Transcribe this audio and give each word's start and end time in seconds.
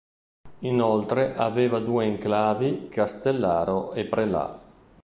Inoltre 0.61 1.35
aveva 1.35 1.77
due 1.77 2.05
enclavi 2.07 2.87
Castellaro 2.87 3.93
e 3.93 4.05
Prelà. 4.07 4.59